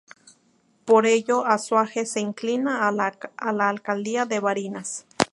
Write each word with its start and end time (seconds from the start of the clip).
Por 0.83 1.05
ello 1.05 1.45
Azuaje 1.45 2.07
se 2.07 2.21
inclina 2.21 2.87
a 2.89 2.91
la 2.91 3.67
alcaldía 3.69 4.25
de 4.25 4.39
Barinas. 4.39 5.05